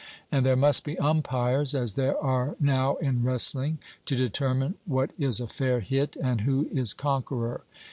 [0.31, 3.77] And there must be umpires, as there are now in wrestling,
[4.07, 7.61] to determine what is a fair hit and who is conqueror.